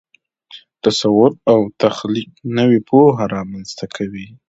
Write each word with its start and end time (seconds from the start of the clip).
تصور 0.83 1.31
او 1.51 1.59
تخلیق 1.81 2.31
نوې 2.57 2.79
پوهه 2.89 3.25
رامنځته 3.35 3.85
کوي. 3.95 4.27